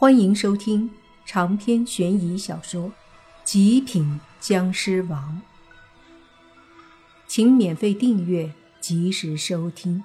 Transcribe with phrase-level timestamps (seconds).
[0.00, 0.88] 欢迎收听
[1.26, 2.90] 长篇悬疑小说
[3.42, 5.42] 《极品僵尸王》，
[7.26, 10.04] 请免费订阅，及时收听。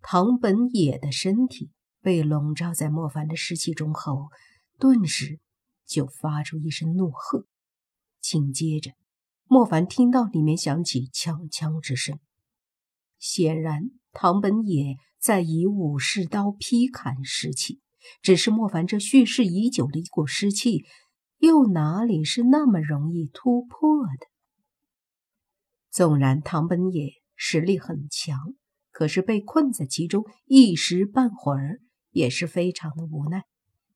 [0.00, 1.70] 唐本野的身体
[2.00, 4.28] 被笼罩在莫凡的尸气中后，
[4.80, 5.38] 顿时
[5.86, 7.46] 就发出一声怒喝。
[8.20, 8.90] 紧接着，
[9.44, 12.18] 莫凡听到里面响起枪枪之声，
[13.20, 14.96] 显然唐本野。
[15.22, 17.80] 在以武士刀劈砍尸气，
[18.22, 20.84] 只是莫凡这蓄势已久的一股尸气，
[21.38, 24.26] 又哪里是那么容易突破的？
[25.92, 28.56] 纵然唐本野实力很强，
[28.90, 31.80] 可是被困在其中，一时半会儿
[32.10, 33.44] 也是非常的无奈。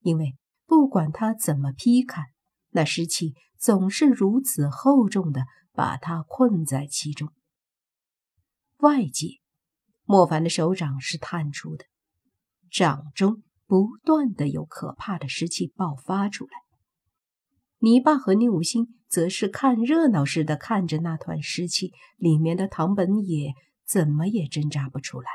[0.03, 2.27] 因为不管他怎么劈砍，
[2.71, 7.33] 那尸气总是如此厚重的把他困在其中。
[8.77, 9.41] 外界。
[10.07, 11.85] 莫凡的手掌是探出的，
[12.71, 16.53] 掌中不断的有可怕的湿气爆发出来。
[17.79, 23.53] 泥巴和宁武星则是看热闹似的看着那团湿气，里面的唐本野
[23.85, 25.29] 怎么也挣扎不出来。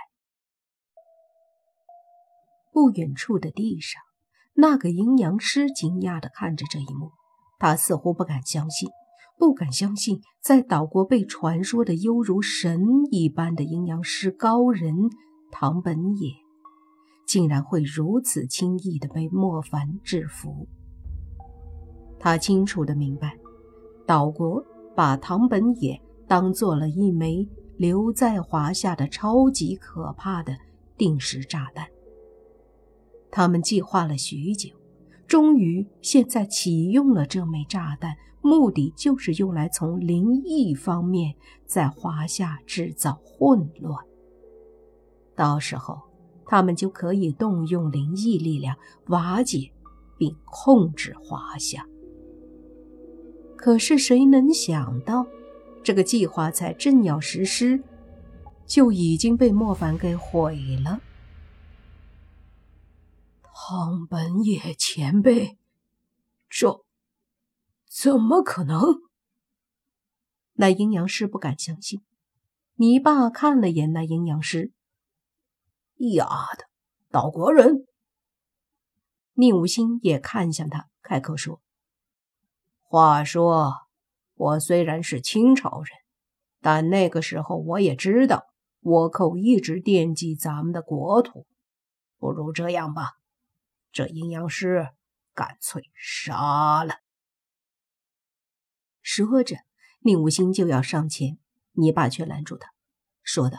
[2.71, 4.01] 不远处的地上，
[4.53, 7.11] 那个阴阳师惊讶的看着这一幕，
[7.59, 8.89] 他似乎不敢相信。
[9.41, 14.93] 不敢相信，在岛国被传说的犹如神一般的阴阳师高人
[15.51, 16.31] 唐本野，
[17.25, 20.67] 竟然会如此轻易的被莫凡制服。
[22.19, 23.35] 他清楚的明白，
[24.05, 24.63] 岛国
[24.95, 30.55] 把唐本野当做了一枚留在华夏的超级可怕的
[30.95, 31.87] 定时炸弹。
[33.31, 34.80] 他们计划了许久。
[35.31, 41.33] 终于，现在启用了这枚炸弹，目的就是用来从灵异方面
[41.65, 44.05] 在华夏制造混乱。
[45.33, 46.01] 到时候，
[46.45, 48.75] 他们就可以动用灵异力量
[49.07, 49.71] 瓦解
[50.17, 51.87] 并控制华夏。
[53.55, 55.25] 可是，谁能想到，
[55.81, 57.81] 这个计划才正要实施，
[58.65, 60.99] 就已经被莫凡给毁了。
[63.63, 65.55] 唐本野前辈，
[66.49, 66.83] 这
[67.87, 68.81] 怎么可能？
[70.53, 72.01] 那阴阳师不敢相信。
[72.73, 74.73] 你爸看了眼那阴阳师，
[75.97, 76.25] 丫
[76.57, 76.65] 的，
[77.11, 77.85] 岛国人。
[79.33, 81.61] 宁无心也看向他，开口说
[82.81, 83.73] ：“话说，
[84.33, 85.95] 我虽然是清朝人，
[86.61, 88.43] 但那个时候我也知道
[88.81, 91.45] 倭寇一直惦记咱们的国土。
[92.17, 93.11] 不如这样吧。”
[93.91, 94.89] 这阴阳师
[95.33, 96.95] 干脆杀了。
[99.01, 99.57] 说着，
[99.99, 101.37] 宁无心就要上前，
[101.71, 102.69] 你爸却拦住他，
[103.23, 103.57] 说道：“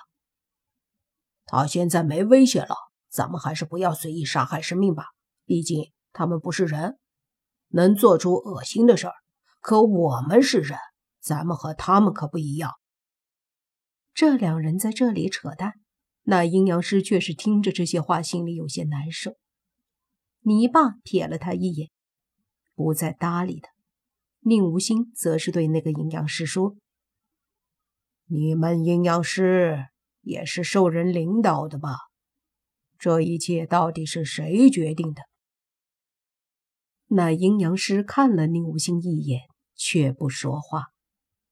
[1.44, 2.74] 他现在没危险了，
[3.08, 5.06] 咱们还是不要随意杀害生命吧。
[5.44, 6.98] 毕竟他们不是人，
[7.68, 9.14] 能做出恶心的事儿。
[9.60, 10.78] 可我们是人，
[11.20, 12.72] 咱们和他们可不一样。”
[14.14, 15.74] 这两人在这里扯淡，
[16.22, 19.36] 那阴阳师却是听着这些话，心里有些难受。
[20.44, 21.88] 你爸瞥了他一眼，
[22.74, 23.70] 不再搭理他。
[24.40, 26.76] 宁无心则是对那个阴阳师说
[28.26, 29.86] ：“你们阴阳师
[30.20, 31.94] 也是受人领导的吧？
[32.98, 35.22] 这一切到底是谁决定的？”
[37.06, 39.42] 那阴阳师看了宁无心一眼，
[39.76, 40.86] 却不说话。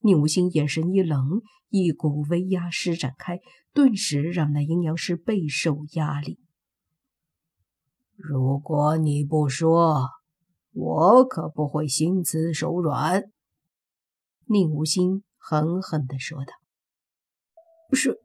[0.00, 3.38] 宁无心眼神一冷，一股威压施展开，
[3.72, 6.39] 顿时让那阴阳师备受压力。
[8.22, 10.06] 如果你不说，
[10.72, 13.24] 我可不会心慈手软。”
[14.46, 16.52] 宁无心狠狠地说道。
[17.92, 18.20] “是，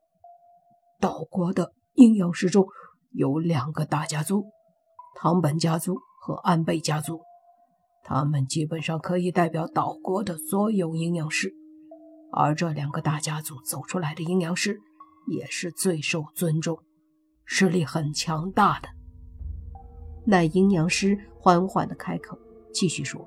[0.99, 2.67] 岛国的阴阳师中
[3.11, 4.47] 有两个大家族，
[5.15, 7.21] 唐本家族和安倍家族，
[8.03, 11.53] 他们基本上可以代表岛国的所有阴阳师。
[12.33, 14.77] 而这两个大家族走出来的阴阳师，
[15.27, 16.79] 也是最受尊重，
[17.45, 18.89] 实力很强大的。”
[20.25, 22.35] 那阴阳师缓缓的开口，
[22.73, 23.23] 继续说：“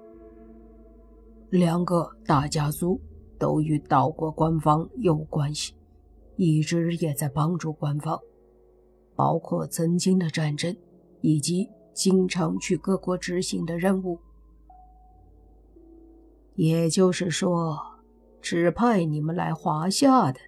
[1.49, 3.01] 两个大家族
[3.39, 5.75] 都与岛国官方有关系，
[6.37, 8.21] 一直也在帮助官方，
[9.15, 10.77] 包括曾经的战争，
[11.21, 14.19] 以及经常去各国执行的任务。
[16.57, 17.79] 也就是说，
[18.43, 20.41] 指派你们来华夏的，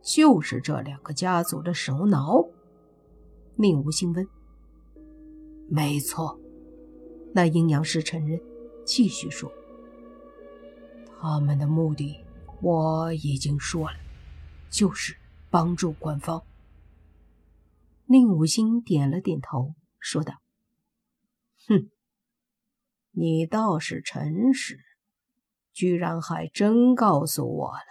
[0.00, 2.42] 就是这两个家族的首脑。”
[3.56, 4.26] 宁无心问。
[5.74, 6.38] 没错，
[7.32, 8.38] 那阴阳师承认，
[8.84, 9.50] 继续说
[11.18, 12.22] ：“他们的目的
[12.60, 13.96] 我已经说了，
[14.70, 15.16] 就是
[15.48, 16.44] 帮助官方。”
[18.04, 20.42] 宁武星点了点头，说道
[21.66, 21.88] ：“哼，
[23.12, 24.78] 你倒是诚实，
[25.72, 27.84] 居然还真告诉我了。”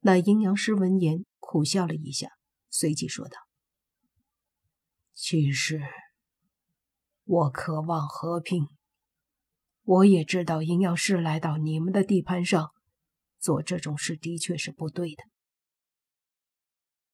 [0.00, 2.30] 那阴阳师闻言苦笑了一下，
[2.70, 3.36] 随即说道
[5.12, 5.82] ：“其实，
[7.26, 8.68] 我渴望和平。
[9.82, 12.70] 我也知道阴阳师来到你们的地盘上
[13.38, 15.24] 做这种事的确是不对的。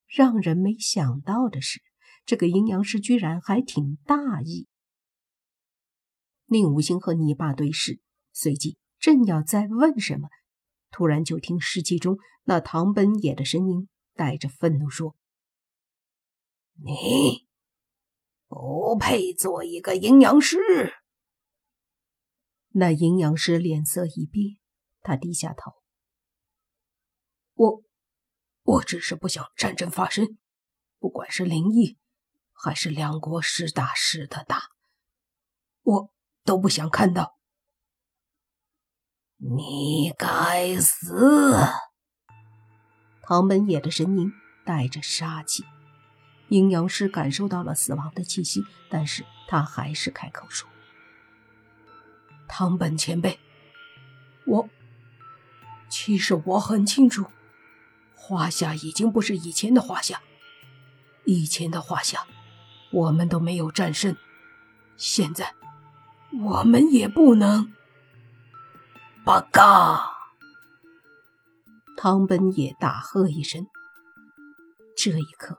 [0.06, 1.80] 让人没想到的是，
[2.26, 4.68] 这个阴阳师居然还挺大意。”
[6.46, 7.98] 宁无心和泥巴对视，
[8.32, 10.28] 随即正要再问什么。
[10.90, 15.16] 突然，就听尸气中那唐本野的声音带着愤怒说
[16.84, 17.46] ：“你
[18.54, 20.58] 不配做一个阴阳师。”
[22.74, 24.58] 那阴阳师脸色一变，
[25.00, 25.72] 他低下头
[27.54, 27.82] ：“我，
[28.62, 30.38] 我只是不想战争发生，
[30.98, 31.98] 不管是灵异，
[32.52, 34.64] 还是两国实打实的打，
[35.82, 36.12] 我
[36.44, 37.38] 都不想看到。”
[39.36, 41.56] 你该死！
[43.22, 44.30] 唐本野的声音
[44.64, 45.64] 带着杀气。
[46.52, 50.68] 阴阳师感受到了死亡的气息，但是他还是开口说
[52.46, 53.40] ：“唐本前辈，
[54.44, 54.68] 我
[55.88, 57.24] 其实我很清楚，
[58.14, 60.20] 华夏已经不是以前的华夏，
[61.24, 62.26] 以前的华夏
[62.92, 64.14] 我们都没有战胜，
[64.98, 65.54] 现在
[66.38, 67.72] 我们也不能。”
[69.24, 70.10] 八嘎！
[71.96, 73.66] 汤本也大喝一声。
[74.94, 75.56] 这一刻，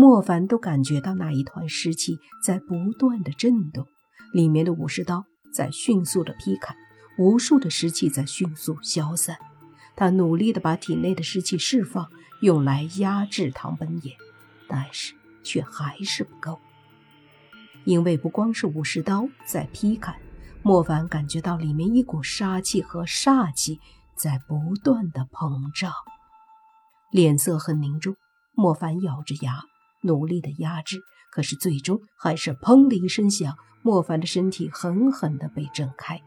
[0.00, 3.86] 莫凡都感觉到那一团湿气在不断的震动，
[4.32, 6.74] 里面的武士刀在迅速的劈砍，
[7.18, 9.36] 无数的湿气在迅速消散。
[9.94, 12.08] 他努力的把体内的湿气释放，
[12.40, 14.16] 用来压制唐本野，
[14.66, 15.12] 但是
[15.42, 16.58] 却还是不够，
[17.84, 20.16] 因为不光是武士刀在劈砍。
[20.62, 23.78] 莫凡感觉到里面一股杀气和煞气
[24.16, 25.92] 在不断的膨胀，
[27.10, 28.16] 脸色很凝重。
[28.54, 29.62] 莫凡咬着牙，
[30.02, 36.20] 努力的压制，可是最终还是砰的一声响，莫凡的身体狠狠的被震开。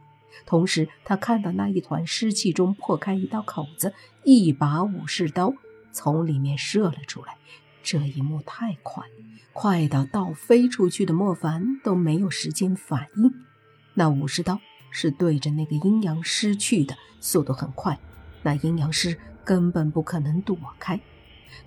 [0.46, 3.94] 同时，他看到那一团湿气中破开一道口子，
[4.24, 5.54] 一把武士刀
[5.92, 7.38] 从里面射了出来。
[7.84, 9.04] 这一幕太快，
[9.52, 13.32] 快到倒飞出去的莫凡都没有时间反应。
[13.94, 14.60] 那武士刀
[14.90, 18.00] 是对着那个阴阳师去的，速度很快，
[18.42, 21.00] 那阴阳师根本不可能躲开。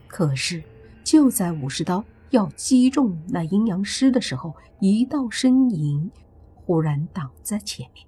[0.09, 0.65] 可是
[1.07, 6.11] 就在武士刀要击中那阴阳师的时候，一道身影
[6.57, 8.05] 忽然挡在前面，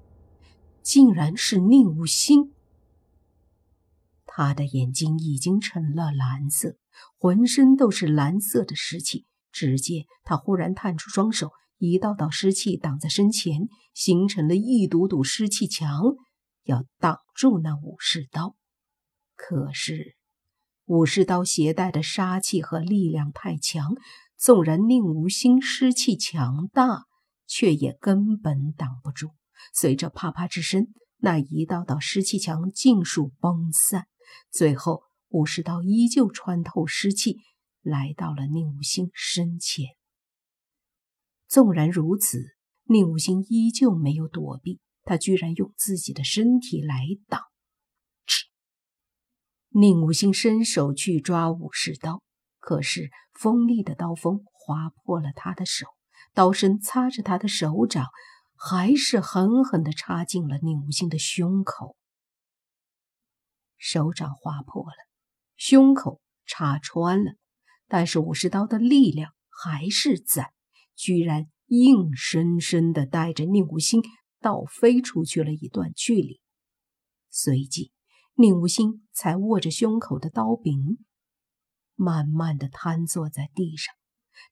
[0.82, 2.52] 竟然是宁无心。
[4.26, 6.76] 他的眼睛已经成了蓝色，
[7.16, 9.26] 浑身都是蓝色的湿气。
[9.52, 11.52] 只见他忽然探出双手。
[11.78, 16.02] 一道道湿气挡在身前，形成了一堵堵湿气墙，
[16.64, 18.56] 要挡住那武士刀。
[19.36, 20.16] 可是
[20.88, 23.94] 武士刀携带的杀气和力量太强，
[24.38, 27.04] 纵然宁无心湿气强大，
[27.46, 29.28] 却也根本挡不住。
[29.74, 30.88] 随着啪啪之声，
[31.18, 34.06] 那一道道湿气墙尽数崩散。
[34.50, 37.36] 最后，武士刀依旧穿透湿气，
[37.82, 39.88] 来到了宁无心身前。
[41.48, 47.42] 纵然如此，宁无心依旧没有躲避，他居然用自己的身体来挡。
[49.70, 52.22] 宁无心伸手去抓武士刀，
[52.58, 55.86] 可是锋利的刀锋划破了他的手，
[56.32, 58.06] 刀身擦着他的手掌，
[58.56, 61.96] 还是狠狠地插进了宁无心的胸口。
[63.76, 64.96] 手掌划破了，
[65.56, 67.32] 胸口插穿了，
[67.86, 70.52] 但是武士刀的力量还是在。
[70.96, 74.02] 居然硬生生的带着宁无心
[74.40, 76.40] 倒飞出去了一段距离，
[77.30, 77.92] 随即
[78.40, 81.04] 宁无心才握着胸口的刀柄，
[81.96, 83.92] 慢慢的瘫坐在地上。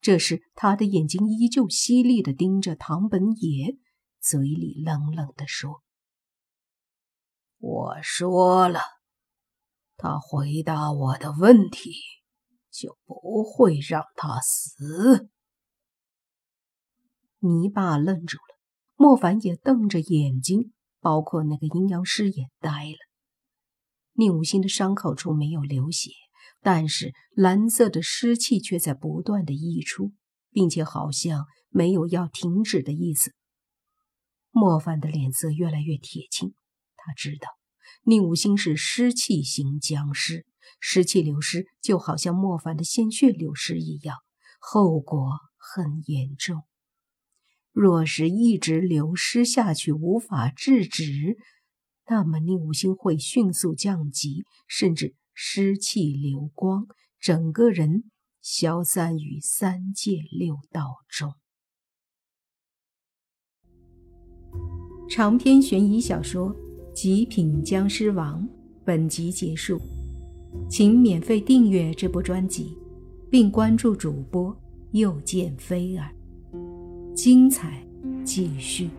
[0.01, 3.79] 这时，他的眼睛依旧犀利的盯着唐本野，
[4.19, 5.85] 嘴里冷冷的说
[7.59, 8.81] ：“我说了，
[9.97, 11.93] 他回答我的问题，
[12.73, 15.31] 就不会让他死。”
[17.39, 18.59] 泥巴愣住了，
[18.97, 22.99] 莫凡也瞪着眼睛，包括那个阴阳师也呆了。
[24.19, 26.11] 宁无心的伤口处没有流血，
[26.63, 30.13] 但是蓝色的湿气却在不断的溢出，
[30.51, 33.33] 并且好像没有要停止的意思。
[34.51, 36.55] 莫凡的脸色越来越铁青，
[36.97, 37.49] 他知道
[38.05, 40.47] 宁无心是湿气型僵尸，
[40.81, 44.17] 湿气流失就好像莫凡的鲜血流失一样。
[44.59, 46.63] 后果很严重。
[47.71, 51.37] 若是一直流失下去，无法制止，
[52.09, 56.87] 那么令五星会迅速降级，甚至失气流光，
[57.21, 58.05] 整个人
[58.41, 61.35] 消散于三界六道中。
[65.09, 66.55] 长篇悬疑小说
[66.93, 68.43] 《极品僵尸王》
[68.85, 69.81] 本集结束，
[70.69, 72.77] 请免费订阅这部专辑，
[73.31, 74.57] 并关注主播
[74.93, 76.13] 又见菲儿。
[77.15, 77.87] 精彩
[78.25, 78.91] 继续。